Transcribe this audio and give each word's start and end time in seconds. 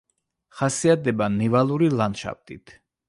ხასიათდება 0.61 1.27
ნივალური 1.35 1.91
ლანდშაფტით. 2.01 2.75